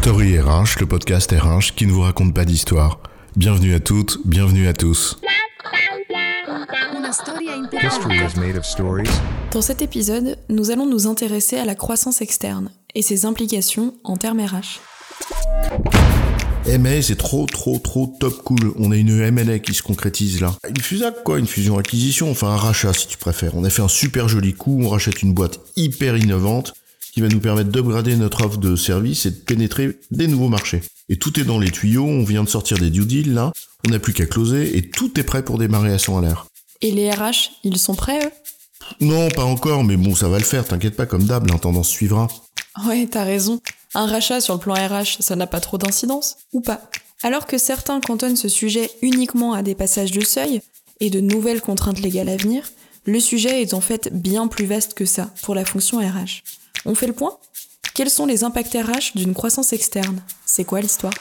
[0.00, 3.00] Story RH, le podcast RH qui ne vous raconte pas d'histoire.
[3.34, 5.18] Bienvenue à toutes, bienvenue à tous.
[9.52, 14.16] Dans cet épisode, nous allons nous intéresser à la croissance externe et ses implications en
[14.16, 14.78] termes RH.
[16.66, 18.72] M&A, c'est trop, trop, trop top cool.
[18.78, 20.54] On a une M&A qui se concrétise là.
[20.68, 23.56] Une fusac quoi, une fusion-acquisition, enfin un rachat si tu préfères.
[23.56, 26.74] On a fait un super joli coup, on rachète une boîte hyper innovante
[27.12, 30.82] qui va nous permettre d'upgrader notre offre de service et de pénétrer des nouveaux marchés.
[31.08, 33.52] Et tout est dans les tuyaux, on vient de sortir des due deals là,
[33.86, 36.46] on n'a plus qu'à closer et tout est prêt pour démarrer à 100 à l'air.
[36.80, 38.30] Et les RH, ils sont prêts eux?
[39.00, 42.28] Non, pas encore, mais bon, ça va le faire, t'inquiète pas, comme d'hab, l'intendance suivra.
[42.86, 43.60] Ouais, t'as raison.
[43.94, 46.90] Un rachat sur le plan RH, ça n'a pas trop d'incidence Ou pas?
[47.22, 50.60] Alors que certains cantonnent ce sujet uniquement à des passages de seuil
[51.00, 52.70] et de nouvelles contraintes légales à venir,
[53.04, 56.42] le sujet est en fait bien plus vaste que ça pour la fonction RH.
[56.84, 57.38] On fait le point?
[57.94, 60.22] Quels sont les impacts RH d'une croissance externe?
[60.46, 61.14] C'est quoi l'histoire?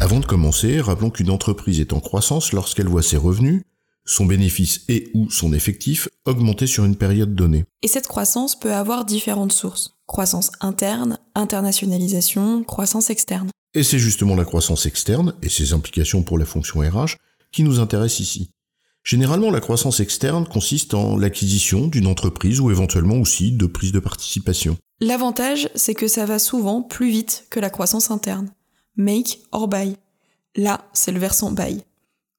[0.00, 3.62] Avant de commencer, rappelons qu'une entreprise est en croissance lorsqu'elle voit ses revenus,
[4.04, 7.64] son bénéfice et ou son effectif augmenter sur une période donnée.
[7.82, 9.94] Et cette croissance peut avoir différentes sources.
[10.06, 13.48] Croissance interne, internationalisation, croissance externe.
[13.74, 17.16] Et c'est justement la croissance externe et ses implications pour la fonction RH
[17.52, 18.50] qui nous intéressent ici.
[19.04, 23.98] Généralement, la croissance externe consiste en l'acquisition d'une entreprise ou éventuellement aussi de prise de
[23.98, 24.76] participation.
[25.00, 28.50] L'avantage, c'est que ça va souvent plus vite que la croissance interne.
[28.96, 29.96] Make or buy.
[30.54, 31.82] Là, c'est le versant buy.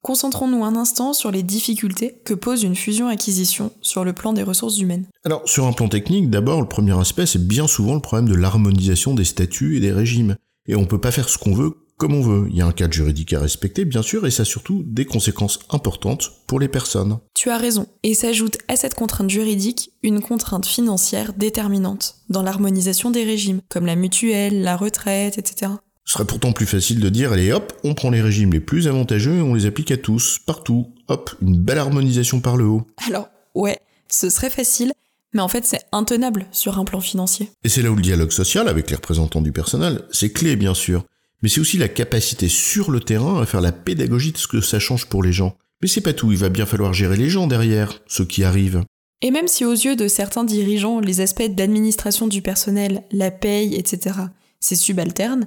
[0.02, 4.78] Concentrons-nous un instant sur les difficultés que pose une fusion-acquisition sur le plan des ressources
[4.80, 5.06] humaines.
[5.26, 8.36] Alors, sur un plan technique, d'abord, le premier aspect, c'est bien souvent le problème de
[8.36, 10.36] l'harmonisation des statuts et des régimes.
[10.68, 12.48] Et on peut pas faire ce qu'on veut comme on veut.
[12.50, 15.06] Il y a un cadre juridique à respecter, bien sûr, et ça a surtout des
[15.06, 17.20] conséquences importantes pour les personnes.
[17.34, 17.88] Tu as raison.
[18.04, 23.86] Et s'ajoute à cette contrainte juridique une contrainte financière déterminante dans l'harmonisation des régimes, comme
[23.86, 25.72] la mutuelle, la retraite, etc.
[26.06, 28.88] Ce serait pourtant plus facile de dire, allez hop, on prend les régimes les plus
[28.88, 30.94] avantageux et on les applique à tous, partout.
[31.08, 32.86] Hop, une belle harmonisation par le haut.
[33.08, 33.80] Alors, ouais,
[34.10, 34.92] ce serait facile,
[35.34, 37.50] mais en fait c'est intenable sur un plan financier.
[37.64, 40.74] Et c'est là où le dialogue social avec les représentants du personnel, c'est clé bien
[40.74, 41.06] sûr.
[41.44, 44.62] Mais c'est aussi la capacité sur le terrain à faire la pédagogie de ce que
[44.62, 45.56] ça change pour les gens.
[45.82, 48.84] Mais c'est pas tout, il va bien falloir gérer les gens derrière, ceux qui arrivent.
[49.22, 53.76] Et même si aux yeux de certains dirigeants, les aspects d'administration du personnel, la paye,
[53.76, 54.16] etc.,
[54.60, 55.46] c'est subalterne,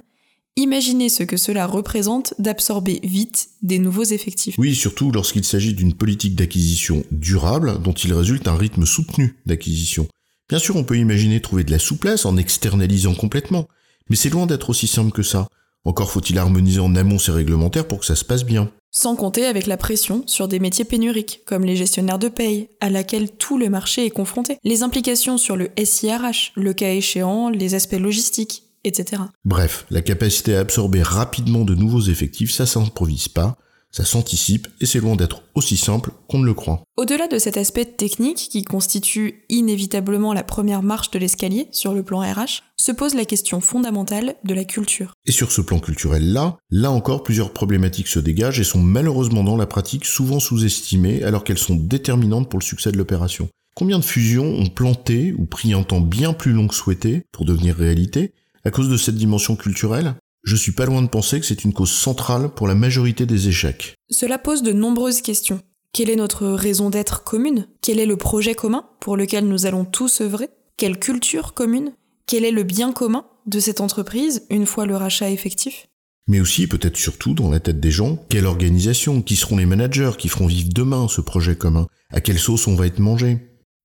[0.59, 4.55] Imaginez ce que cela représente d'absorber vite des nouveaux effectifs.
[4.57, 10.07] Oui, surtout lorsqu'il s'agit d'une politique d'acquisition durable dont il résulte un rythme soutenu d'acquisition.
[10.49, 13.67] Bien sûr, on peut imaginer trouver de la souplesse en externalisant complètement,
[14.09, 15.47] mais c'est loin d'être aussi simple que ça.
[15.85, 18.71] Encore faut-il harmoniser en amont ces réglementaires pour que ça se passe bien.
[18.91, 22.89] Sans compter avec la pression sur des métiers pénuriques, comme les gestionnaires de paye, à
[22.89, 24.57] laquelle tout le marché est confronté.
[24.63, 29.21] Les implications sur le SIRH, le cas échéant, les aspects logistiques, etc.
[29.45, 33.57] Bref, la capacité à absorber rapidement de nouveaux effectifs, ça s'improvise pas,
[33.97, 36.83] ça s'anticipe et c'est loin d'être aussi simple qu'on ne le croit.
[36.97, 42.03] Au-delà de cet aspect technique qui constitue inévitablement la première marche de l'escalier sur le
[42.03, 45.13] plan RH, se pose la question fondamentale de la culture.
[45.25, 49.57] Et sur ce plan culturel-là, là encore plusieurs problématiques se dégagent et sont malheureusement dans
[49.57, 53.49] la pratique souvent sous-estimées alors qu'elles sont déterminantes pour le succès de l'opération.
[53.75, 57.45] Combien de fusions ont planté ou pris un temps bien plus long que souhaité pour
[57.45, 58.31] devenir réalité
[58.63, 60.13] à cause de cette dimension culturelle,
[60.47, 63.49] je suis pas loin de penser que c'est une cause centrale pour la majorité des
[63.49, 63.95] échecs.
[64.09, 65.59] Cela pose de nombreuses questions.
[65.91, 67.67] Quelle est notre raison d'être commune?
[67.81, 70.47] Quel est le projet commun pour lequel nous allons tous œuvrer?
[70.77, 71.91] Quelle culture commune?
[72.27, 75.87] Quel est le bien commun de cette entreprise une fois le rachat effectif?
[76.29, 80.11] Mais aussi, peut-être surtout, dans la tête des gens, quelle organisation, qui seront les managers
[80.17, 83.39] qui feront vivre demain ce projet commun, à quelle sauce on va être mangé?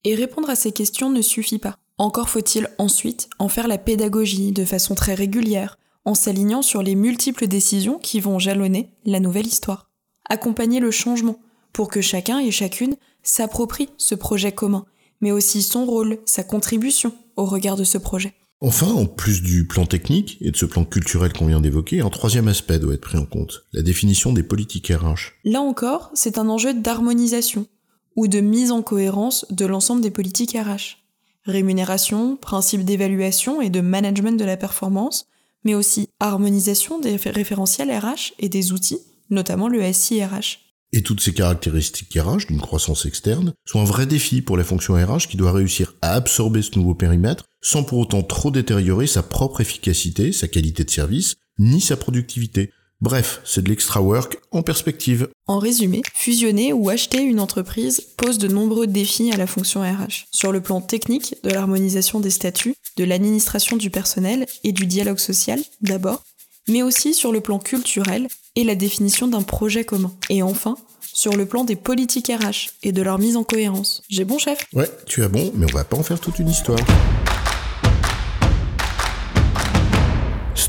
[0.04, 1.76] Et répondre à ces questions ne suffit pas.
[1.98, 6.94] Encore faut-il ensuite en faire la pédagogie de façon très régulière, en s'alignant sur les
[6.94, 9.90] multiples décisions qui vont jalonner la nouvelle histoire.
[10.28, 11.38] Accompagner le changement
[11.72, 14.84] pour que chacun et chacune s'approprie ce projet commun,
[15.20, 18.34] mais aussi son rôle, sa contribution au regard de ce projet.
[18.60, 22.10] Enfin, en plus du plan technique et de ce plan culturel qu'on vient d'évoquer, un
[22.10, 25.32] troisième aspect doit être pris en compte, la définition des politiques RH.
[25.44, 27.66] Là encore, c'est un enjeu d'harmonisation
[28.14, 31.02] ou de mise en cohérence de l'ensemble des politiques RH
[31.44, 35.26] rémunération, principe d'évaluation et de management de la performance,
[35.64, 39.00] mais aussi harmonisation des référentiels RH et des outils,
[39.30, 40.60] notamment le SIRH.
[40.94, 44.94] Et toutes ces caractéristiques RH d'une croissance externe sont un vrai défi pour la fonction
[44.94, 49.22] RH qui doit réussir à absorber ce nouveau périmètre sans pour autant trop détériorer sa
[49.22, 52.72] propre efficacité, sa qualité de service, ni sa productivité,
[53.02, 55.28] Bref, c'est de l'extra work en perspective.
[55.48, 60.26] En résumé, fusionner ou acheter une entreprise pose de nombreux défis à la fonction RH,
[60.30, 65.18] sur le plan technique de l'harmonisation des statuts, de l'administration du personnel et du dialogue
[65.18, 66.22] social d'abord,
[66.68, 70.12] mais aussi sur le plan culturel et la définition d'un projet commun.
[70.30, 74.04] Et enfin, sur le plan des politiques RH et de leur mise en cohérence.
[74.10, 74.64] J'ai bon chef?
[74.74, 76.78] Ouais, tu as bon, mais on va pas en faire toute une histoire.